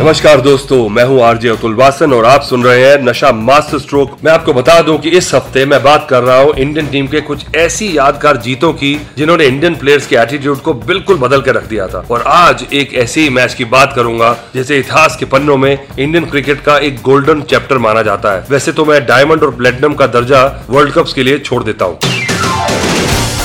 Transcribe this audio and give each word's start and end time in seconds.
नमस्कार 0.00 0.40
दोस्तों 0.40 0.88
मैं 0.88 1.04
हूँ 1.04 1.20
आरजे 1.22 1.48
अतुल 1.48 1.74
वासन 1.74 2.12
और 2.12 2.24
आप 2.24 2.42
सुन 2.42 2.62
रहे 2.64 2.84
हैं 2.84 3.02
नशा 3.04 3.32
मास्टर 3.32 3.78
स्ट्रोक। 3.78 4.16
मैं 4.24 4.32
आपको 4.32 4.52
बता 4.52 4.80
दूँ 4.82 4.96
कि 4.98 5.08
इस 5.10 5.32
हफ़्ते 5.34 5.64
मैं 5.66 5.82
बात 5.82 6.06
कर 6.10 6.22
रहा 6.22 6.36
हूँ 6.38 6.54
इंडियन 6.54 6.86
टीम 6.86 7.06
के 7.06 7.20
कुछ 7.20 7.44
ऐसी 7.56 7.88
यादगार 7.96 8.36
जीतों 8.36 8.72
की 8.72 8.94
जिन्होंने 9.18 9.46
इंडियन 9.46 9.74
प्लेयर्स 9.74 10.06
के 10.06 10.16
एटीट्यूड 10.16 10.60
को 10.60 10.74
बिल्कुल 10.74 11.16
बदल 11.18 11.40
कर 11.40 11.54
रख 11.54 11.66
दिया 11.68 11.86
था। 11.86 12.04
और 12.10 12.22
आज 12.28 12.64
एक 12.72 12.94
ऐसे 12.94 13.20
ही 13.20 13.30
मैच 13.30 13.54
की 13.54 13.64
बात 13.66 13.92
करूँगा 13.96 14.32
जैसे 14.54 14.78
इतिहास 14.78 15.16
के 15.16 15.24
पन्नों 15.26 15.56
में 15.56 15.72
इंडियन 15.72 16.24
क्रिकेट 16.26 16.60
का 16.64 16.78
एक 16.78 17.02
गोल्डन 17.02 17.42
चैप्टर 17.42 17.78
माना 17.78 18.02
जाता 18.02 18.32
है। 18.34 18.44
वैसे 18.50 18.72
तो 18.72 18.84
मैं 18.84 19.04
डायमंड 19.06 19.42
और 19.42 19.54
प्लेटिनम 19.56 19.94
का 19.94 20.06
दर्जा 20.08 20.44
वर्ल्ड 20.70 20.94
कप 20.94 21.12
के 21.14 21.22
लिए 21.22 21.38
छोड़ 21.40 21.62
देता 21.64 21.84
हूँ। 21.84 21.98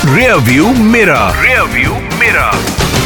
रियर 0.07 0.35
व्यू 0.47 0.73
मेरा 0.85 1.29
रियर 1.41 1.63
व्यू 1.75 1.93
मेरा 2.19 2.51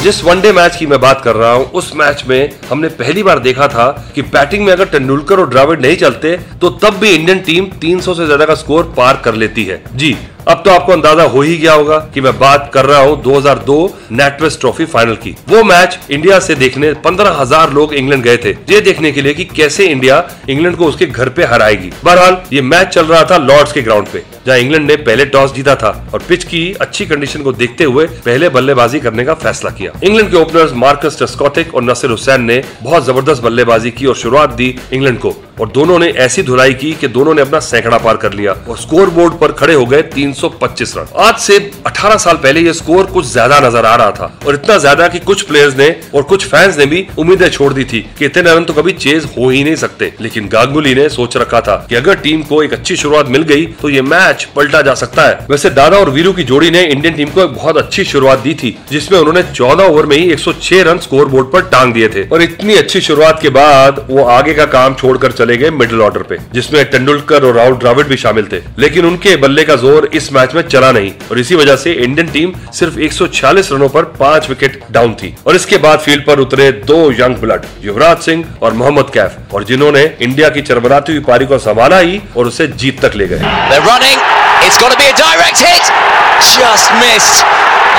जिस 0.04 0.24
वनडे 0.24 0.52
मैच 0.54 0.76
की 0.76 0.86
मैं 0.88 1.00
बात 1.02 1.22
कर 1.22 1.36
रहा 1.36 1.52
हूँ, 1.52 1.66
उस 1.66 1.92
मैच 1.96 2.24
में 2.28 2.52
हमने 2.70 2.88
पहली 2.90 3.24
बार 3.24 3.40
देखा 3.40 3.68
था 3.68 3.88
कि 4.16 4.22
बैटिंग 4.26 4.64
में 4.66 4.72
अगर 4.74 4.86
तेंदुलकर 4.88 5.40
और 5.40 5.50
ड्राविड 5.50 5.82
नहीं 5.82 5.96
चलते 5.98 6.36
तो 6.62 6.70
तब 6.84 7.00
भी 7.00 7.10
इंडियन 7.10 7.40
टीम 7.42 7.66
300 7.82 8.16
से 8.18 8.26
ज़्यादा 8.26 8.46
का 8.46 8.56
स्कोर 8.56 8.94
पार 8.98 9.22
कर 9.26 9.36
लेती 9.36 9.64
है। 9.66 9.82
जी 9.96 10.16
अब 10.50 10.62
तो 10.66 10.72
आपको 10.72 10.92
अंदाज़ा 10.92 11.24
हो 11.24 11.42
ही 11.42 11.58
गया 11.58 11.74
होगा 11.74 11.98
कि 12.14 12.22
मैं 12.22 12.32
बात 12.40 12.70
कर 12.74 12.86
रहा 12.86 13.00
हूँ 13.00 13.22
2002 13.24 13.76
नेटवेस्ट 14.12 14.60
ट्रॉफी 14.60 14.86
फाइनल 14.86 15.16
की। 15.16 15.36
वो 15.50 15.64
मैच 15.64 15.98
इंडिया 16.12 16.40
से 16.40 16.56
देखने 16.56 16.92
15,000 17.04 17.74
लोग 17.74 17.94
इंग्लैंड 17.94 18.24
गए 18.24 18.38
थे 18.38 18.52
ये 18.70 18.80
देखने 18.82 19.12
के 19.12 19.22
लिए 19.22 19.34
कि 19.34 19.46
कैसे 19.46 19.86
इंडिया 19.88 20.18
इंग्लैंड 20.50 20.76
को 20.76 20.86
उसके 20.86 21.06
घर 21.06 21.30
पे 21.30 21.44
हराएगी। 21.44 21.92
बहरहाल 22.04 22.38
ये 22.54 22.62
मैच 22.64 22.88
चल 22.88 23.06
रहा 23.06 23.24
था 23.32 23.38
लॉर्ड्स 23.40 23.74
के 23.74 23.82
ग्राउंड 23.82 24.08
पे 24.08 24.24
जहाँ 24.46 24.58
इंग्लैंड 24.60 24.88
ने 24.88 24.96
पहले 25.00 25.26
टॉस 25.28 25.54
जीता 25.54 25.76
था 25.76 25.90
और 26.14 26.24
पिच 26.28 26.44
की 26.44 26.62
अच्छी 26.82 27.06
कंडीशन 27.06 27.42
को 27.44 27.52
देखते 27.54 27.84
हुए 27.84 28.06
पहले 28.26 28.50
बल्लेबाजी 28.50 29.00
करने 29.00 29.26
का 29.26 29.34
फैसला 29.36 29.72
किया। 29.72 29.92
इंग्लैंड 30.04 30.32
के 30.32 30.38
ओपनर्स 30.38 30.74
मार्कस 30.76 31.18
टस्कॉटिक 31.22 31.76
और 31.76 31.84
नसीर 31.84 32.12
हुसैन 32.12 32.44
ने 32.44 32.62
बहुत 32.82 33.06
ज़बरदस्त 33.06 33.44
बल्लेबाजी 33.44 33.92
की 33.92 34.06
और 34.06 34.16
शुरुआत 34.16 34.54
दी 34.54 34.76
इंग्लैंड 34.94 35.20
को। 35.20 35.36
और 35.60 35.68
दोनों 35.70 35.98
ने 36.00 36.08
ऐसी 36.20 36.44
धुलाई 36.44 36.74
की 36.74 36.92
कि 36.94 37.08
दोनों 37.10 37.34
ने 37.34 37.42
अपना 37.42 37.60
सैकड़ा 37.62 37.98
पार 37.98 38.18
कर 38.18 38.34
लिया 38.34 38.52
और 38.70 38.78
स्कोर 38.78 39.10
बोर्ड 39.10 39.34
पर 39.40 39.52
खड़े 39.54 39.74
हो 39.74 39.86
गए 39.86 40.02
325 40.10 40.96
रन। 40.98 41.08
आज 41.20 41.38
से 41.40 41.58
18 41.88 42.18
साल 42.18 42.38
पहले 42.38 42.62
ये 42.62 42.74
स्कोर 42.74 43.06
कुछ 43.08 43.26
ज़्यादा 43.28 43.60
नज़र 43.60 43.86
आ 43.86 43.96
रहा 43.96 44.12
था 44.12 44.32
और 44.46 44.56
इतना 44.56 44.78
ज़्यादा 44.78 45.08
कि 45.08 45.20
कुछ 45.22 45.42
प्लेयर्स 45.42 45.78
ने 45.78 45.90
और 46.16 46.24
कुछ 46.24 46.46
फैंस 46.48 46.78
ने 46.78 46.86
भी 46.86 47.06
उम्मीदें 47.20 47.48
छोड़ 47.50 47.72
दी 47.74 47.84
थी 47.86 48.00
कि 48.20 48.26
इतने 48.26 48.44
रन 48.46 48.64
तो 48.64 48.74
कभी 48.74 48.92
चेज 48.94 49.26
हो 49.38 49.50
ही 49.50 49.64
नहीं 49.64 49.76
सकते। 49.78 50.12
लेकिन 50.22 50.48
गांगुली 50.50 50.94
ने 50.96 51.08
सोच 51.10 51.38
रखा 51.38 51.62
था 51.62 51.76
कि 51.90 51.96
अगर 51.96 52.16
टीम 52.20 52.44
को 52.44 52.62
एक 52.64 52.74
अच्छी 52.74 52.96
शुरुआत 52.96 53.28
मिल 53.30 53.44
गई 53.46 53.66
तो 53.82 53.90
ये 53.90 54.02
मैच 54.04 54.48
पलटा 54.56 54.82
जा 54.82 54.94
सकता 54.96 55.28
है। 55.28 55.46
वैसे 55.50 55.70
दादा 55.72 55.98
और 55.98 56.10
वीरू 56.10 56.34
की 56.34 56.44
जोड़ी 56.44 56.72
ने 56.72 56.84
इंडियन 56.84 57.16
टीम 57.16 57.30
को 57.30 57.44
एक 57.44 57.52
बहुत 57.52 57.78
अच्छी 57.78 58.04
शुरुआत 58.06 58.40
दी 58.40 58.54
थी, 58.54 58.76
जिसमें 58.92 59.20
उन्होंने 59.20 59.44
14 59.46 59.84
ओवर 59.84 60.06
में 60.06 60.16
ही 60.18 60.32
106 60.32 60.84
रन 60.84 60.98
स्कोर 61.00 61.28
बोर्ड 61.28 61.52
पर 61.52 61.62
टांग 61.70 61.94
दिए 61.94 62.08
थे। 62.10 62.28
और 62.28 62.42
इतनी 62.42 62.76
अच्छी 62.78 63.02
शुरुआत 63.02 63.42
के 63.42 63.50
बाद 63.52 64.06
वो 64.10 64.24
आगे 64.30 64.54
का 64.54 64.66
काम 64.70 64.96
छोड़कर 64.96 65.32
चले 65.32 65.49
गए 65.58 65.70
मिडिल 65.72 66.02
ऑर्डर 66.02 66.24
पे, 66.24 66.38
जिसमें 66.54 66.90
तेंदुलकर 66.92 67.44
और 67.46 67.56
राहुल 67.56 67.76
द्रविड़ 67.78 68.08
भी 68.08 68.18
शामिल 68.18 68.48
थे 68.52 68.62
लेकिन 68.80 69.06
उनके 69.06 69.36
बल्ले 69.38 69.64
का 69.64 69.76
ज़ोर 69.76 70.10
इस 70.14 70.32
मैच 70.34 70.54
में 70.56 70.62
चला 70.64 70.92
नहीं, 70.92 71.12
और 71.32 71.40
इसी 71.40 71.56
वजह 71.56 71.76
से 71.76 71.94
इंडियन 71.94 72.28
टीम 72.32 72.54
सिर्फ़ 72.80 73.00
146 73.00 73.72
रनों 73.72 73.90
पर 73.90 74.04
पाँच 74.20 74.50
विकेट 74.50 74.80
डाउन 74.92 75.14
थी 75.22 75.34
और 75.48 75.56
इसके 75.56 75.78
बाद 75.86 76.00
फ़ील्ड 76.00 76.26
पर 76.28 76.40
उतरे 76.40 76.72
दो 76.72 77.00
यंग 77.20 77.36
ब्लड, 77.38 77.66
युवराज 77.84 78.18
सिंह 78.26 78.46
और 78.64 78.74
मोहम्मद 78.74 79.10
कैफ, 79.14 79.54
और 79.54 79.64
जिन्होंने 79.64 80.04
इंडिया 80.22 80.50
की 80.50 80.62
चरमराती 80.62 81.12
हुई 81.14 81.24
पारी 81.26 81.46
को 81.46 81.58
संभाला 81.60 82.00
ही 82.00 82.22
और 82.38 82.48
उसे 82.48 82.68
जीत 82.68 83.02
तक 83.06 83.16
ले 83.16 83.28
गए. 83.28 83.40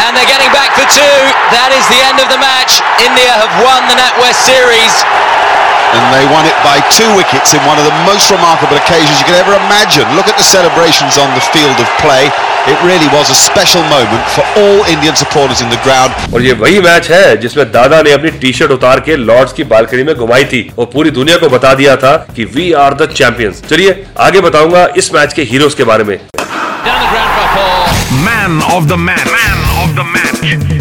And 0.01 0.17
they're 0.17 0.29
getting 0.29 0.53
back 0.53 0.71
for 0.77 0.85
two. 0.93 1.17
That 1.53 1.73
is 1.77 1.85
the 1.89 1.99
end 2.03 2.21
of 2.23 2.29
the 2.33 2.39
match. 2.41 2.77
India 3.05 3.33
have 3.33 3.53
won 3.61 3.85
the 3.91 3.97
NatWest 3.99 4.41
Series. 4.49 4.95
and 5.96 6.04
they 6.14 6.26
won 6.28 6.44
it 6.52 6.58
by 6.64 6.78
two 6.98 7.08
wickets 7.16 7.54
in 7.56 7.62
one 7.72 7.78
of 7.82 7.86
the 7.90 7.96
most 8.10 8.30
remarkable 8.32 8.78
occasions 8.78 9.16
you 9.20 9.26
could 9.30 9.40
ever 9.40 9.56
imagine. 9.56 10.06
Look 10.18 10.28
at 10.28 10.38
the 10.38 10.48
celebrations 10.48 11.18
on 11.18 11.30
the 11.38 11.44
field 11.54 11.78
of 11.80 11.88
play. 12.04 12.26
It 12.68 12.78
really 12.90 13.08
was 13.14 13.30
a 13.30 13.38
special 13.40 13.84
moment 13.94 14.24
for 14.36 14.44
all 14.62 14.80
Indian 14.96 15.16
supporters 15.16 15.62
in 15.66 15.70
the 15.74 15.80
ground. 15.88 16.12
और 16.34 16.42
ये 16.42 16.54
वही 16.64 16.80
match 16.88 17.10
है 17.12 17.36
जिसमें 17.42 17.66
दादा 17.72 18.02
ने 18.08 18.12
अपनी 18.12 18.32
T 18.44 18.54
shirt 18.60 18.72
उतार 18.72 19.00
के 19.08 19.16
लॉर्ड्स 19.32 19.54
की 19.54 19.64
बालकनी 19.74 20.04
में 20.04 20.16
घुमाई 20.16 20.46
थी 20.54 20.62
और 20.80 20.86
पूरी 20.94 21.12
दुनिया 21.20 21.38
को 21.44 21.50
बता 21.58 21.74
दिया 21.82 21.96
था 22.06 22.16
कि 22.36 22.46
वी 22.56 22.72
आर 22.86 22.94
द 23.02 23.12
चैंपियंस 23.14 23.62
चलिए 23.70 24.04
आगे 24.28 24.42
बताऊंगा 24.48 24.88
इस 25.04 25.14
मैच 25.14 25.34
के 25.34 25.44
हीरोज 25.52 25.74
के 25.74 25.84
बारे 25.92 26.04
में 26.04 26.18
Down 26.18 26.98
the 27.04 27.12
ground 27.12 27.38
for 27.38 27.48
four. 27.58 28.18
Man 28.26 28.62
of 28.74 28.84
the 28.90 29.00
match 29.06 29.28
man 29.28 29.64
of 29.84 29.96
the 30.00 30.10
match 30.16 30.79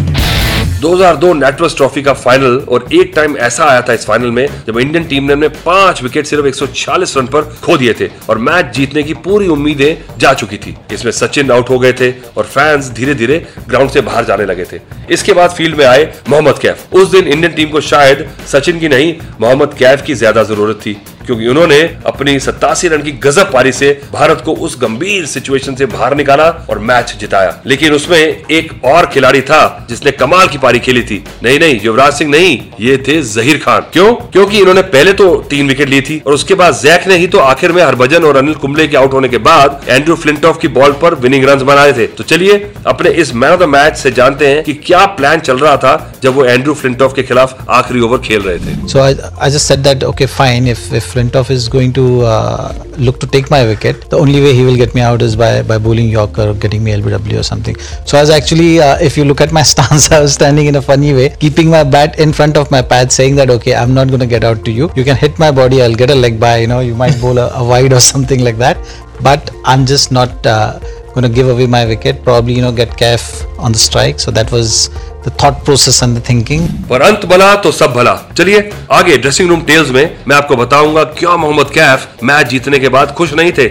2002 0.80 1.32
NatWest 1.34 1.76
trophy 1.76 2.02
का 2.02 2.12
फाइनल 2.12 2.56
और 2.68 2.86
एक 2.92 3.12
टाइम 3.16 3.36
ऐसा 3.38 3.64
आया 3.64 3.80
था 3.88 3.92
इस 3.92 4.06
फाइनल 4.06 4.30
में 4.30 4.46
जब 4.66 4.78
इंडियन 4.78 5.04
टीम 5.08 5.24
ने 5.24 5.32
अपने 5.32 5.48
पाँच 5.64 6.02
विकेट 6.02 6.26
सिर्फ़ 6.26 6.46
146 6.46 7.16
रन 7.16 7.26
पर 7.26 7.42
खो 7.64 7.76
दिए 7.76 7.94
थे 7.94 8.08
और 8.30 8.38
मैच 8.38 8.72
जीतने 8.76 9.02
की 9.02 9.14
पूरी 9.26 9.48
उम्मीदें 9.48 10.18
जा 10.18 10.32
चुकी 10.34 10.58
थी। 10.58 10.74
इसमें 10.92 11.12
सचिन 11.12 11.50
आउट 11.50 11.70
हो 11.70 11.78
गए 11.78 11.92
थे 11.92 12.10
और 12.36 12.44
फैंस 12.46 12.90
धीरे 12.90 13.14
धीरे 13.14 13.38
ग्राउंड 13.68 13.90
से 13.90 14.00
बाहर 14.00 14.24
जाने 14.24 14.44
लगे 14.44 14.64
थे। 14.72 14.80
इसके 15.10 15.32
बाद 15.32 15.50
फ़ील्ड 15.50 15.76
में 15.76 15.84
आए 15.86 16.12
मोहम्मद 16.28 16.58
कैफ। 16.58 16.94
उस 16.94 17.10
दिन 17.10 17.28
इंडियन 17.28 17.52
टीम 17.54 17.70
को 17.70 17.80
शायद 17.82 18.28
सचिन 18.52 18.80
की 18.80 18.88
नहीं, 18.88 19.14
मोहम्मद 19.40 19.74
कैफ 19.78 20.02
की 20.02 20.14
ज़्यादा 20.14 20.42
ज़रूरत 20.44 20.80
थी। 20.86 20.96
क्योंकि 21.30 21.48
उन्होंने 21.48 21.78
अपनी 22.06 22.38
सत्तासी 22.40 22.88
रन 22.88 23.02
की 23.02 23.10
गजब 23.24 23.50
पारी 23.52 23.72
से 23.72 23.88
भारत 24.12 24.40
को 24.44 24.52
उस 24.66 24.76
गंभीर 24.80 25.26
सिचुएशन 25.26 25.74
से 25.74 25.86
बाहर 25.86 26.14
निकाला 26.16 26.46
और 26.70 26.78
मैच 26.80 27.14
जिताया। 27.20 27.54
लेकिन 27.66 27.92
उसमें 27.92 28.18
एक 28.18 28.72
और 28.84 29.06
खिलाड़ी 29.06 29.40
था 29.40 29.86
जिसने 29.90 30.10
कमाल 30.12 30.48
की 30.48 30.58
पारी 30.58 30.78
खेली 30.78 31.02
थी। 31.02 31.22
नहीं 31.42 31.58
नहीं 31.60 31.78
युवराज 31.82 32.12
सिंह 32.12 32.30
नहीं 32.30 32.58
ये 32.80 32.96
थे 33.08 33.20
जहीर 33.24 33.58
खान। 33.58 33.82
क्यों? 33.92 34.12
क्योंकि 34.32 34.58
इन्होंने 34.58 34.82
पहले 34.94 35.12
तो 35.12 35.28
तीन 35.50 35.68
विकेट 35.68 35.88
ली 35.88 36.00
थी 36.00 36.20
और 36.26 36.32
उसके 36.32 36.54
बाद 36.54 36.74
जैक 36.78 37.06
ने 37.08 37.16
ही 37.18 37.26
तो 37.26 37.38
आखिर 37.50 37.72
में 37.72 37.82
हरभजन 37.82 38.24
और 38.24 38.36
अनिल 38.36 38.54
कुंबले 38.64 38.88
के 38.88 38.96
आउट 38.96 39.12
होने 39.12 39.28
के 39.28 39.38
बाद 39.46 39.80
एंड्रू 39.88 40.16
फ्लिंटॉफ 40.16 40.58
की 40.62 40.68
बॉल 40.80 40.92
पर 41.02 41.14
विनिंग 41.20 41.44
रन 41.48 41.64
बनाए 41.64 41.92
थे। 41.92 42.06
तो 42.06 42.24
चलिए 42.24 42.58
अपने 42.86 43.10
इस 43.22 43.34
मैन 43.34 43.52
ऑफ़ 43.52 43.60
द 43.60 43.68
मैच 43.68 43.96
से 43.96 44.12
जानते 44.12 44.48
हैं 44.48 44.62
कि 44.64 44.74
क्या 44.90 45.04
प्लान 45.20 45.40
चल 45.40 45.58
रहा 45.58 45.76
था 45.76 45.94
जब 46.22 46.34
वो 46.34 46.44
एंड्रू 46.44 46.74
फ्लिंटॉफ 46.74 47.14
के 47.14 47.22
खिलाफ 47.22 47.66
आखिरी 47.70 48.00
ओवर 48.00 48.18
खेल 48.28 48.42
रहे 48.42 48.58
थे। 48.58 48.78
I, 49.00 49.12
I 49.44 49.48
just 49.48 49.70
said 49.70 49.84
that 49.84 50.02
okay 50.04 50.26
fine 50.26 50.66
if 50.72 50.80
if 50.98 51.06
Flintoff 51.20 51.50
is 51.50 51.68
going 51.68 51.92
to 51.92 52.22
uh, 52.22 52.72
look 52.96 53.20
to 53.20 53.26
take 53.26 53.50
my 53.50 53.64
wicket. 53.64 54.08
The 54.08 54.16
only 54.16 54.40
way 54.40 54.54
he 54.54 54.64
will 54.64 54.76
get 54.76 54.94
me 54.94 55.02
out 55.02 55.20
is 55.20 55.36
by 55.36 55.62
by 55.62 55.76
bowling 55.76 56.08
Yorker 56.08 56.46
or 56.50 56.54
getting 56.54 56.82
me 56.82 56.92
LBW 56.92 57.38
or 57.40 57.42
something. 57.42 57.76
So 58.06 58.16
I 58.16 58.22
was 58.22 58.30
actually 58.30 58.80
uh, 58.80 58.96
if 59.08 59.18
you 59.18 59.24
look 59.24 59.40
at 59.40 59.52
my 59.52 59.62
stance 59.72 60.10
I 60.10 60.20
was 60.20 60.32
standing 60.32 60.66
in 60.66 60.76
a 60.76 60.82
funny 60.82 61.12
way 61.18 61.28
keeping 61.44 61.68
my 61.76 61.84
bat 61.84 62.18
in 62.18 62.32
front 62.32 62.56
of 62.56 62.70
my 62.70 62.80
pad 62.94 63.12
saying 63.12 63.36
that 63.36 63.50
okay 63.56 63.74
I'm 63.74 63.92
not 63.92 64.08
going 64.08 64.20
to 64.20 64.30
get 64.34 64.44
out 64.44 64.64
to 64.64 64.72
you. 64.72 64.90
You 64.96 65.04
can 65.04 65.16
hit 65.16 65.38
my 65.38 65.50
body 65.50 65.82
I'll 65.82 66.00
get 66.04 66.10
a 66.10 66.18
leg 66.24 66.40
by 66.40 66.56
you 66.64 66.66
know 66.72 66.80
you 66.80 66.94
might 66.94 67.20
bowl 67.20 67.38
a, 67.38 67.48
a 67.62 67.68
wide 67.72 67.92
or 67.92 68.00
something 68.00 68.42
like 68.48 68.58
that. 68.58 68.78
But 69.22 69.50
I'm 69.66 69.84
just 69.84 70.10
not 70.10 70.46
uh, 70.46 70.80
going 71.14 71.22
to 71.22 71.28
give 71.28 71.48
away 71.48 71.66
my 71.66 71.84
wicket 71.86 72.22
probably 72.24 72.54
you 72.54 72.62
know 72.62 72.72
get 72.72 72.96
calf 72.96 73.44
on 73.58 73.72
the 73.72 73.78
strike 73.78 74.20
so 74.20 74.30
that 74.30 74.52
was 74.52 74.88
the 75.24 75.30
thought 75.30 75.64
process 75.64 76.02
and 76.02 76.16
the 76.16 76.24
thinking 76.30 76.62
पर 76.90 77.02
अंत 77.02 77.26
भला 77.32 77.54
तो 77.64 77.72
सब 77.72 77.92
भला 77.94 78.14
चलिए 78.36 78.70
आगे 78.98 79.16
dressing 79.18 79.48
room 79.50 79.62
tales 79.72 79.90
में 79.96 80.04
मैं 80.28 80.36
आपको 80.36 80.56
बताऊँगा 80.56 81.04
क्यों 81.18 81.36
मोहम्मद 81.38 81.70
कैफ 81.74 82.24
मैच 82.30 82.46
जीतने 82.48 82.78
के 82.78 82.88
बाद 82.96 83.14
खुश 83.20 83.34
नहीं 83.42 83.52
थे 83.58 83.68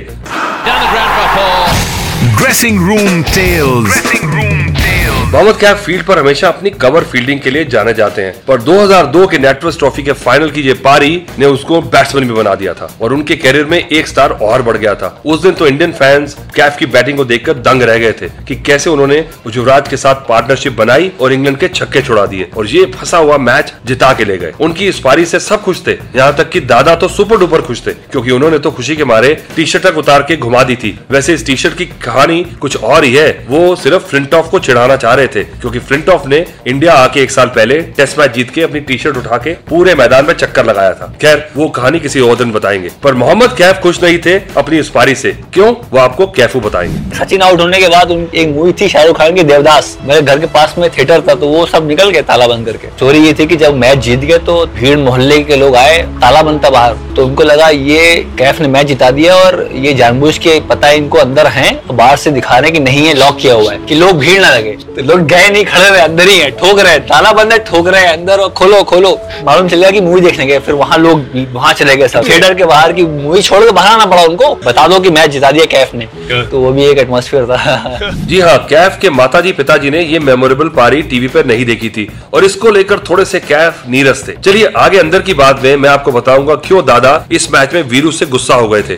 the 2.19 2.29
dressing 2.39 2.79
room 2.89 3.23
tales 3.35 3.89
dressing 3.89 4.29
room 4.35 4.73
tales 4.75 4.79
dressing 4.79 4.79
room 4.79 4.79
tales 4.79 4.88
Mohammad 5.31 5.57
Kaif 5.57 5.83
field 5.85 6.05
पर 6.05 6.19
हमेशा 6.19 6.47
अपनी 6.47 6.69
कवर 6.73 7.03
फील्डिंग 7.03 7.39
के 7.39 7.49
लिए 7.49 7.65
जाने 7.65 7.93
जाते 7.93 8.21
हैं। 8.21 8.33
पर 8.47 8.61
2002 8.61 9.25
के 9.27 9.37
नेटवर्स 9.37 9.77
ट्रॉफी 9.77 10.03
के 10.03 10.11
फाइनल 10.13 10.51
की 10.51 10.61
ये 10.61 10.73
पारी 10.75 11.21
ने 11.39 11.45
उसको 11.47 11.81
बैट्समैन 11.81 12.27
भी 12.27 12.33
बना 12.33 12.53
दिया 12.55 12.73
था 12.73 12.89
और 13.01 13.13
उनके 13.13 13.35
करियर 13.35 13.65
में 13.65 13.77
एक 13.79 14.07
स्टार 14.07 14.31
और 14.31 14.61
बढ़ 14.61 14.77
गया 14.77 14.93
था। 14.95 15.09
उस 15.25 15.41
दिन 15.41 15.51
तो 15.51 15.67
इंडियन 15.67 15.91
फैंस 15.91 16.35
कैफ 16.55 16.77
की 16.77 16.85
बैटिंग 16.85 17.17
को 17.17 17.25
देखकर 17.25 17.57
दंग 17.59 17.81
रह 17.81 17.97
गए 17.97 18.11
थे 18.11 18.29
कि 18.47 18.55
कैसे 18.61 18.89
उन्होंने 18.89 19.17
युवराज 19.47 19.87
के 19.89 19.97
साथ 19.97 20.25
पार्टनरशिप 20.29 20.77
बनाई 20.77 21.11
और 21.21 21.33
इंग्लैंड 21.33 21.57
के 21.57 21.67
छक्के 21.69 22.01
छुड़ा 22.01 22.25
दिए 22.25 22.49
और 22.57 22.67
ये 22.67 22.85
फंसा 22.95 23.17
हुआ 23.17 23.37
मैच 23.39 23.73
जिता 23.85 24.11
के 24.13 24.25
ले 24.25 24.37
गए। 24.37 24.53
उनकी 24.61 24.87
इस 24.87 24.99
पारी 24.99 25.25
से 25.25 25.39
सब 25.41 25.61
खुश 25.63 25.83
थे। 25.87 25.91
यहाँ 25.91 26.35
तक 26.37 26.49
की 26.49 26.59
दादा 26.65 26.95
तो 26.95 27.07
सुपर 27.09 27.37
डुपर 27.37 27.61
खुश 27.61 27.85
थे, 27.87 27.91
क्योंकि 27.91 28.31
उन्होंने 28.31 28.59
तो 28.59 28.71
खुशी 28.71 28.95
के 28.95 29.05
मारे 29.05 29.33
टी 29.55 29.65
शर्ट 29.65 29.83
तक 29.83 29.97
उतार 29.97 30.23
के 30.23 30.37
घुमा 30.37 30.63
दी 30.63 30.75
थी। 30.75 30.97
वैसे 31.11 31.33
इस 31.33 31.45
टी 31.45 31.55
शर्ट 31.57 31.77
की 31.77 31.85
कहानी 32.03 32.43
कुछ 32.61 32.77
और 32.77 33.03
ही 33.03 33.15
है। 33.15 33.29
वो 33.49 33.75
सिर्फ़ 33.77 34.09
फ्लिंटॉफ 34.09 34.49
को 34.51 34.59
चिढ़ाना 34.59 34.95
चाह 34.97 35.17
रहे 35.19 35.27
थे, 35.27 35.43
क्योंकि 35.43 35.79
फ्लिंटॉफ 35.81 36.27
ने 36.27 36.45
इंडिया 36.67 36.93
आके 36.95 37.21
एक 37.21 37.31
साल 37.31 37.47
पहले 37.49 37.79
टेस्ट 37.97 38.19
मैच 38.19 38.33
जीत 38.33 38.49
के 38.49 38.61
अपनी 38.61 38.79
टी 38.81 38.97
शर्ट 38.97 39.17
उठा 39.17 39.37
के 39.37 39.53
पूरे 39.69 39.95
मैदान 39.95 40.25
में 40.25 40.33
चक्कर 40.35 40.65
लगाया 40.65 40.93
था। 40.93 41.13
खैर, 41.21 41.47
वो 41.55 41.67
कहानी 41.69 41.99
किसी 41.99 42.19
और 42.21 42.35
दिन 42.35 42.51
बताएँगे। 42.51 42.89
पर 43.03 43.13
मोहम्मद 43.15 43.55
कैफ 43.57 43.79
खुश 43.79 44.01
नहीं 44.03 44.17
थे 44.19 44.35
अपनी 44.57 44.79
उस 44.79 44.89
पारी 44.89 45.15
से। 45.15 45.31
क्यों? 45.53 45.73
वो 45.91 45.99
आपको 45.99 46.27
कैफू 46.31 46.59
बताएँगे। 46.59 47.17
सचिन 47.17 47.41
आउट 47.41 47.61
होने 47.61 47.79
के 47.79 47.87
बाद 47.87 48.11
एक 48.11 48.47
मूवी 48.49 48.73
थी 48.81 48.89
शाहरुख 48.89 49.17
खान 49.17 49.35
की, 49.35 49.43
देवदास। 49.43 49.97
मेरे 50.03 50.21
घर 50.21 50.39
के 50.39 50.45
पास 50.49 50.75
में 50.77 50.89
थिएटर 50.89 51.21
था 51.21 51.35
तो 51.35 51.47
वो 51.47 51.65
सब 51.65 51.87
निकल 51.87 52.09
गए 52.09 52.21
ताला 52.23 52.47
बंद 52.47 52.65
करके। 52.65 52.87
स्टोरी 52.89 53.19
ये 53.19 53.33
थी 53.33 53.45
कि 53.47 53.55
जब 53.57 53.75
मैच 53.77 53.97
जीत 53.99 54.19
गए 54.21 54.37
तो 54.39 54.65
भीड़ 54.75 54.97
मोहल्ले 54.99 55.39
के 55.41 55.55
लोग 55.55 55.75
आए, 55.75 55.97
ताला 56.21 56.41
बंद 56.41 56.63
था 56.65 56.69
बाहर। 56.69 56.95
तो 57.15 57.25
उनको 57.25 57.43
लगा, 57.43 57.67
ये 57.69 58.15
कैफ 58.37 58.59
ने 58.61 58.67
मैच 58.67 58.87
जिता 58.87 59.09
दिया 59.11 59.35
और 59.35 59.67
ये 59.75 59.93
जानबूझ 59.93 60.37
के 60.37 60.59
पता 60.69 60.87
है 60.87 60.97
इनको 60.97 61.17
अंदर 61.17 61.47
है 61.49 61.73
तो 61.79 61.93
बाहर 61.93 62.17
से 62.17 62.31
दिखा 62.31 62.57
रहे 62.57 62.71
कि 62.71 62.79
नहीं 62.79 63.05
है 63.07 63.13
लॉक 63.15 63.37
किया 63.37 63.53
हुआ 63.53 63.71
है, 63.71 63.79
कि 63.79 63.95
लोग 63.95 64.17
भीड़ 64.19 64.39
ना 64.41 64.49
लगे। 64.49 64.71
तो 64.71 65.03
लोग 65.09 65.21
गए 65.27 65.49
नहीं 65.49 65.63
खड़े 65.65 65.89
रहे 65.89 66.01
अंदर 66.01 66.27
ही 66.27 66.37
है 66.39 66.49
ठोक 66.51 66.79
रहे 66.79 66.97
ताला 67.09 67.31
बंद 67.33 67.51
है 67.53 67.57
ठोक 67.59 67.87
रहे 67.87 68.05
अंदर 68.05 68.39
और 68.39 68.49
खोलो 68.49 68.81
खोलो. 68.83 69.11
मालूम 69.43 69.67
चल 69.67 69.77
गया 69.77 69.91
कि 69.91 70.01
मूवी 70.01 70.21
देखने 70.21 70.45
गए 70.45 70.59
फिर 70.59 70.75
वहाँ 70.75 70.97
लोग 70.97 71.25
वहाँ 71.53 71.73
चले 71.73 71.95
गए 71.95 72.07
सब। 72.07 72.27
थिएटर 72.27 72.53
के 72.53 72.65
बाहर 72.65 72.93
की 72.93 73.03
मूवी 73.03 73.41
छोड़ 73.41 73.63
के 73.63 73.71
बाहर 73.71 73.91
आना 73.91 74.05
पड़ा 74.05 74.23
उनको। 74.23 74.53
बता 74.65 74.87
दो 74.87 74.99
कि 74.99 75.09
मैच 75.09 75.29
जिता 75.29 75.51
दिया 75.51 75.65
कैफ 75.65 75.93
ने। 75.95 76.05
तो 76.51 76.59
वो 76.59 76.71
भी 76.71 76.85
एक 76.85 76.97
एटमोसफियर 76.97 77.45
था। 77.45 78.11
जी 78.29 78.39
हाँ 78.39 78.57
कैफ 78.69 78.97
के 79.01 79.09
माताजी 79.09 79.51
पिताजी 79.51 79.89
ने 79.89 80.03
ये 80.03 80.19
मेमोरेबल 80.19 80.67
पारी 80.69 81.01
टीवी 81.03 81.27
पर 81.27 81.45
नहीं 81.45 81.65
देखी 81.65 81.89
थी। 81.89 82.07
और 82.33 82.45
इसको 82.45 82.71
लेकर 82.71 82.99
थोड़े 82.99 83.25
से 83.25 83.39
कैफ 83.39 83.83
नीरस 83.89 84.23
थे। 84.27 84.33
चलिए 84.45 84.71
आगे 84.77 84.97
अंदर 84.97 85.21
की 85.21 85.33
बात 85.33 85.63
में 85.63 85.75
मैं 85.77 85.89
आपको 85.89 86.11
बताऊँगा 86.11 86.55
क्यों 86.67 86.85
दादा 86.85 87.25
इस 87.31 87.51
मैच 87.53 87.73
में 87.73 87.81
वीरू 87.83 88.11
से 88.11 88.25
गुस्सा 88.25 88.55
हो 88.55 88.69
गए 88.69 88.81
थे। 88.81 88.95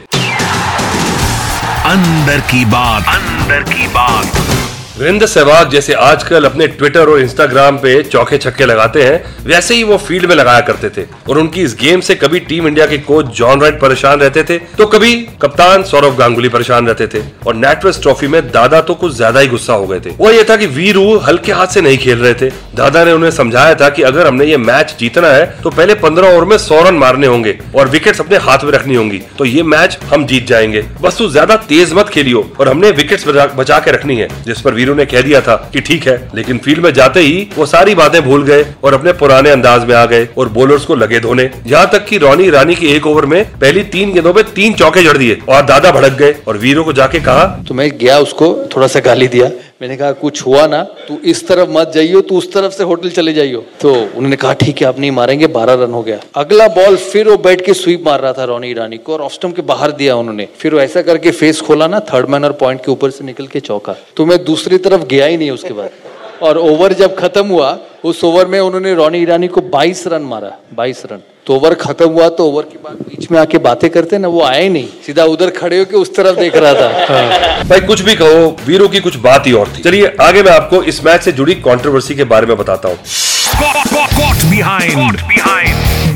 अंदर 1.85 2.39
की 2.51 2.65
बात। 2.65 3.15
अंदर 3.15 3.63
की 3.73 3.87
बात। 3.87 4.60
वीरेंद्र 5.01 5.27
सहवाग 5.27 5.69
जैसे 5.69 5.93
आजकल 5.95 6.45
अपने 6.45 6.65
ट्विटर 6.69 7.09
और 7.09 7.19
इंस्टाग्राम 7.19 7.77
पे 7.77 8.01
चौके 8.03 8.37
छक्के 8.37 8.65
लगाते 8.65 9.03
हैं, 9.03 9.23
वैसे 9.45 9.75
ही 9.75 9.83
वो 9.83 9.95
फ़ील्ड 9.99 10.25
में 10.29 10.35
लगाया 10.35 10.59
करते 10.61 10.89
थे। 10.91 11.05
और 11.29 11.37
उनकी 11.39 11.61
इस 11.61 11.75
गेम 11.75 12.01
से 12.01 12.15
कभी 12.15 12.39
टीम 12.41 12.67
इंडिया 12.67 12.85
के 12.87 12.97
कोच 12.99 13.31
जॉन 13.37 13.61
राइट 13.61 13.79
परेशान 13.81 14.19
रहते 14.19 14.43
थे 14.43 14.57
तो 14.77 14.85
कभी 14.87 15.15
कप्तान 15.41 15.83
सौरभ 15.83 16.17
गांगुली 16.17 16.49
परेशान 16.49 16.87
रहते 16.87 17.07
थे। 17.07 17.23
और 17.47 17.55
नेटवर्स 17.55 18.01
ट्रॉफी 18.01 18.27
में 18.27 18.41
दादा 18.51 18.81
तो 18.81 18.95
कुछ 18.95 19.15
ज़्यादा 19.15 19.39
ही 19.39 19.47
गुस्सा 19.47 19.73
हो 19.73 19.87
गए 19.87 19.99
थे। 19.99 20.09
वो 20.19 20.31
ये 20.31 20.43
था 20.49 20.55
कि 20.57 20.65
वीरू 20.67 21.17
हल्के 21.19 21.51
हाथ 21.51 21.67
से 21.67 21.81
नहीं 21.81 21.97
खेल 21.97 22.19
रहे 22.19 22.33
थे। 22.33 22.49
दादा 22.75 23.03
ने 23.05 23.11
उन्हें 23.11 23.31
समझाया 23.31 23.73
था 23.75 23.89
कि 23.89 24.01
अगर 24.03 24.27
हमने 24.27 24.45
ये 24.45 24.57
मैच 24.59 24.95
जीतना 24.99 25.27
है 25.27 25.45
तो 25.63 25.69
पहले 25.69 25.95
पंद्रह 25.97 26.27
ओवर 26.27 26.45
में 26.45 26.57
सौ 26.59 26.81
रन 26.81 26.95
मारने 26.95 27.27
होंगे 27.27 27.57
और 27.75 27.89
विकेट 27.89 28.19
अपने 28.19 28.37
हाथ 28.39 28.63
में 28.63 28.71
रखनी 28.71 28.95
होंगी। 28.95 29.21
तो 29.37 29.45
ये 29.45 29.63
मैच 29.65 29.97
हम 30.05 30.25
जीत 30.25 30.45
जाएँगे। 30.47 30.81
बस 31.01 31.17
तू 31.17 31.27
ज़्यादा 31.29 31.55
तेज 31.65 31.93
मत 31.93 32.09
खेलियो 32.09 32.43
और 32.59 32.69
हमने 32.69 32.91
विकेट 32.91 33.27
बचा 33.55 33.79
के 33.79 33.91
रखनी 33.91 34.15
है, 34.15 34.27
जिस 34.45 34.61
पर 34.61 34.73
वीरू 34.73 34.93
ने 34.95 35.05
कह 35.05 35.21
दिया 35.21 35.41
था 35.41 35.55
की 35.73 35.81
ठीक 35.81 36.07
है, 36.07 36.15
लेकिन 36.35 36.57
फ़ील्ड 36.57 36.83
में 36.83 36.91
जाते 36.93 37.19
ही 37.21 37.47
वो 37.57 37.65
सारी 37.65 37.95
बातें 37.95 38.21
भूल 38.23 38.43
गए 38.43 38.65
और 38.83 38.93
अपने 38.93 39.13
पुराने 39.13 39.49
अंदाज 39.49 39.85
में 39.85 39.95
आ 39.95 40.05
गए 40.05 40.27
और 40.37 40.49
बॉलर्स 40.51 40.85
को 40.85 40.95
लगे 40.95 41.19
धोने। 41.19 41.49
यहाँ 41.67 41.89
तक 41.91 42.05
की 42.05 42.17
रोनी 42.17 42.43
ईरानी 42.43 42.75
की 42.75 42.87
एक 42.87 43.07
ओवर 43.07 43.25
में 43.25 43.43
पहली 43.53 43.83
तीन 43.91 44.13
गेंदों 44.13 44.33
में 44.33 44.43
तीन 44.45 44.73
चौके 44.73 45.03
जड़ 45.03 45.17
दिए 45.17 45.39
और 45.49 45.61
दादा 45.63 45.91
भड़क 45.91 46.13
गए 46.13 46.35
और 46.47 46.57
वीरों 46.57 46.83
को 46.83 46.93
जाके 46.93 47.19
कहा 47.19 47.45
तो 47.67 47.73
मैं 47.73 47.89
गया 47.97 48.17
उसको, 48.19 48.55
थोड़ा 48.75 48.87
सा 48.87 48.99
गाली 48.99 49.27
दिया। 49.27 49.49
मैंने 49.81 49.97
कहा, 49.97 50.11
कुछ 50.11 50.45
हुआ 50.45 50.67
ना, 50.67 50.83
तू 50.83 51.17
इस 51.25 51.47
तरफ़ 51.47 51.69
मत 51.69 51.91
जाइयो, 51.95 52.21
तू 52.21 52.37
उस 52.37 52.53
तरफ़ 52.53 52.73
से 52.73 52.83
होटल 52.83 53.09
चले 53.09 53.33
जाइयो. 53.33 53.65
तो 53.81 53.93
उन्होंने 53.93 54.35
कहा, 54.35 54.53
ठीक 54.53 54.81
है, 54.81 54.87
आप 54.87 54.99
नहीं 54.99 55.11
मारेंगे, 55.11 55.47
बारह 55.47 55.73
रन 55.73 55.91
हो 55.91 56.03
गया. 56.03 56.19
अगला 56.35 56.67
बॉल 56.67 56.95
फिर 56.95 57.29
वो 57.29 57.37
बैठ 57.37 57.65
के 57.65 57.73
स्वीप 57.73 58.03
मार 58.05 58.19
रहा 58.19 58.33
था 58.33 58.43
रोनी 58.43 58.69
ईरानी 58.69 58.97
को 58.97 59.13
और 59.13 59.21
ऑफ़ 59.21 59.45
के 59.45 59.61
बाहर 59.61 59.91
दिया 59.91 60.15
उन्होंने। 60.15 60.47
फिर 60.57 60.73
वो 60.73 60.79
ऐसा 60.79 61.01
करके 61.01 61.31
फेस 61.31 61.61
खोला 61.61 61.87
ना, 61.87 61.99
थर्ड 61.99 62.45
और 62.45 62.51
पॉइंट 62.51 62.85
के 62.85 62.91
ऊपर 62.91 63.09
से 63.09 63.23
निकल 63.23 63.47
के 63.47 63.59
चौका। 63.59 63.95
तो 64.17 64.25
मैं 64.25 64.43
दूसरी 64.43 64.77
तरफ़ 64.77 65.05
गया 65.05 65.25
ही 65.25 65.37
नहीं 65.37 65.51
उसके 65.51 65.73
बाद। 65.73 65.89
और 66.43 66.57
ओवर 66.57 66.93
जब 66.93 67.15
खत्म 67.19 67.47
हुआ 67.47 67.79
उस 68.05 68.23
ओवर 68.23 68.45
में 68.45 68.59
उन्होंने 68.59 68.93
रोनी 68.93 69.17
ईरानी 69.17 69.47
को 69.47 69.61
22 69.61 70.07
रन 70.07 70.21
मारा 70.21 70.51
22 70.75 71.05
रन। 71.05 71.21
तो 71.45 71.55
ओवर 71.55 71.73
खत्म 71.73 72.09
हुआ 72.09 72.29
तो 72.29 72.45
ओवर 72.45 72.63
के 72.63 72.77
बाद 72.83 72.93
बीच 72.93 73.31
में 73.31 73.39
आके 73.39 73.57
बातें 73.57 73.89
करते 73.89 74.17
ना 74.17 74.27
वो 74.27 74.41
आए 74.43 74.69
नहीं। 74.69 74.87
सीधा 75.05 75.23
उधर 75.23 75.49
खड़े 75.49 75.79
होके 75.79 75.97
उस 75.97 76.15
तरफ़ 76.15 76.39
देख 76.39 76.55
रहा 76.55 76.73
था। 76.73 77.05
हाँ। 77.09 77.63
भाई 77.63 77.81
कुछ 77.81 78.01
भी 78.01 78.15
कहो 78.15 78.57
वीरो 78.67 78.87
की 78.87 78.99
कुछ 78.99 79.15
बात 79.15 79.47
ही 79.47 79.53
और 79.53 79.73
थी। 79.77 79.81
चलिए 79.81 80.15
आगे 80.21 80.43
मैं 80.43 80.51
आपको 80.51 80.83
इस 80.83 81.05
मैच 81.05 81.21
से 81.21 81.31
जुड़ी 81.31 81.53
कंट्रोवर्सी 81.53 82.15
के 82.15 82.23
बारे 82.23 82.47
में 82.47 82.57
बताता 82.57 82.89
हूँ। 82.89 82.97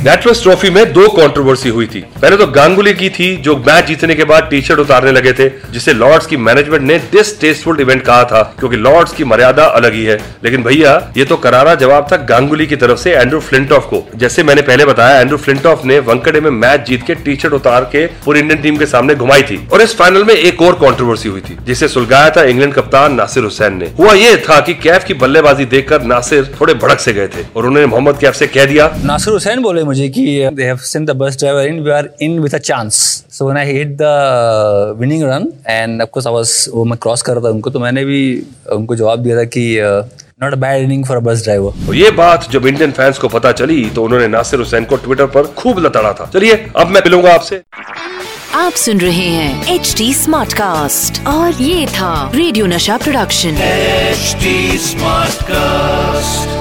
नेटवर्स 0.05 0.41
ट्रॉफी 0.43 0.69
में 0.69 0.91
दो 0.93 1.07
कंट्रोवर्सी 1.09 1.69
हुई 1.69 1.85
थी। 1.85 1.99
पहले 2.21 2.37
तो 2.37 2.45
गांगुली 2.47 2.93
की 2.93 3.07
थी, 3.09 3.35
जो 3.37 3.55
मैच 3.57 3.85
जीतने 3.85 4.15
के 4.15 4.23
बाद 4.23 4.47
टी 4.49 4.61
शर्ट 4.61 4.79
उतारने 4.79 5.11
लगे 5.11 5.31
थे, 5.33 5.47
जिसे 5.71 5.93
लॉर्ड्स 5.93 6.25
की 6.25 6.37
मैनेजमेंट 6.37 6.83
ने 6.83 6.97
डिसटेस्टफुल 7.11 7.79
इवेंट 7.81 8.01
कहा 8.01 8.23
था, 8.23 8.41
क्योंकि 8.59 8.77
लॉर्ड्स 8.77 9.13
की 9.13 9.23
मर्यादा 9.23 9.63
अलग 9.75 9.93
ही 9.93 10.03
है। 10.05 10.17
लेकिन 10.43 10.63
भैया, 10.63 10.91
ये 11.17 11.25
तो 11.25 11.37
करारा 11.37 11.73
जवाब 11.75 12.07
था 12.11 12.17
गांगुली 12.25 12.67
की 12.67 12.75
तरफ़ 12.75 12.99
से 12.99 13.13
एंड्रू 13.13 13.39
फ्लिंटॉफ 13.39 13.85
को। 13.85 14.03
जैसे 14.15 14.43
मैंने 14.43 14.61
पहले 14.61 14.85
बताया 14.85 15.19
एंड्रू 15.21 15.37
फ्लिंटॉफ 15.37 15.85
ने 15.85 15.97
वंकड़े 16.01 16.41
में 16.41 16.49
मैच 16.51 16.85
जीत 16.87 17.05
के 17.07 17.15
टी 17.15 17.35
शर्ट 17.35 17.53
उतार 17.53 17.89
के 17.91 18.05
पूरी 18.25 18.39
इंडियन 18.39 18.61
टीम 18.61 18.77
के 18.77 18.85
सामने 18.85 19.15
घुमाई 19.15 19.41
थी। 19.41 19.59
और 19.73 19.81
इस 19.81 19.97
फाइनल 19.97 20.23
में 20.23 20.33
एक 20.35 20.61
और 20.61 20.73
कॉन्ट्रोवर्सी 20.75 21.29
हुई 21.29 21.41
थी, 21.41 21.57
जिसे 21.65 21.87
सुलगाया 21.87 22.29
था 22.29 22.43
इंग्लैंड 22.43 22.73
कप्तान 22.73 23.13
नासिर 23.13 23.43
हुसैन 23.43 23.77
ने। 23.77 23.91
हुआ 23.99 24.13
ये 24.13 24.37
था 24.39 24.59
की 24.59 24.73
कैफ 24.83 25.03
की 25.03 25.13
बल्लेबाजी 25.15 25.65
देखकर 25.65 26.03
नासिर 26.03 26.53
थोड़े 26.61 26.73
भड़क 26.75 26.99
से 26.99 27.13
गए 27.13 27.27
थे, 27.27 27.45
और 27.55 27.65
उन्होंने 27.65 27.87
मोहम्मद 27.87 28.19
कैफ 28.21 28.35
से 28.35 28.47
कह 28.49 28.65
दिया, 28.65 28.91
नासिर 29.03 29.33
हुसैन 29.33 29.61
बोले 29.61 29.83
मुझे 29.95 30.07
की 30.15 30.23
have 30.67 30.81
sent 30.87 31.09
the 31.09 31.13
bus 31.19 31.37
driver 31.41 31.61
in. 31.67 31.77
We 31.83 31.91
are 31.97 32.07
in 32.25 32.33
with 32.45 32.55
a 32.57 32.59
chance. 32.69 32.97
So 33.35 33.45
when 33.47 33.59
I 33.59 33.65
hit 33.65 33.97
the 33.97 34.95
winning 35.01 35.21
run 35.27 35.45
and 35.73 36.05
of 36.05 36.11
course 36.15 36.25
I 36.31 36.33
was 36.37 36.51
वो 36.73 36.83
मैं 36.85 36.97
क्रॉस 37.01 37.21
कर 37.21 37.33
रहा 37.33 37.43
था 37.43 37.49
उनको 37.49 37.69
तो 37.69 37.79
मैंने 37.79 38.03
भी 38.05 38.21
उनको 38.71 38.95
जवाब 38.95 39.19
दिया 39.23 39.37
था 39.37 39.43
कि 39.55 39.63
not 40.43 40.53
a 40.53 40.55
bad 40.63 40.83
innings 40.83 41.05
for 41.05 41.17
a 41.17 41.19
bus 41.27 41.43
driver 41.43 41.95
ये 41.95 42.11
बात 42.17 42.49
जब 42.51 42.67
इंडियन 42.67 42.91
फैंस 42.97 43.17
को 43.17 43.27
पता 43.37 43.51
चली 43.61 43.83
तो 43.95 44.03
उन्होंने 44.03 44.27
नासिर 44.27 44.59
हुसैन 44.59 44.85
को 44.85 44.95
ट्विटर 45.05 45.25
पर 45.37 45.47
खूब 45.61 45.79
लताड़ा 45.85 46.13
था। 46.13 46.29
चलिए 46.33 46.65
अब 46.75 46.87
मैं 46.87 47.01
मिलूँगा 47.05 47.33
आपसे। 47.33 47.61
आप 48.55 48.73
सुन 48.83 49.01
रहे 49.01 49.29
हैं 49.37 49.75
एच 49.75 49.93
डी 49.97 50.13
स्मार्ट 50.13 50.53
कास्ट 50.53 51.25
और 51.27 51.61
ये 51.61 51.87
था 51.95 52.11
रेडियो 52.35 52.65
नशा 52.75 52.97
प्रोडक्शन 52.97 53.57
एच 53.61 54.35
स्मार्ट 54.89 55.43
कास्ट 55.51 56.54